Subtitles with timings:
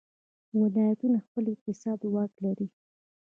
[0.59, 2.67] ولایتونه خپل اقتصادي واک لري.